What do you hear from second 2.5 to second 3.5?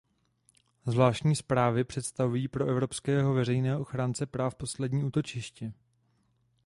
evropského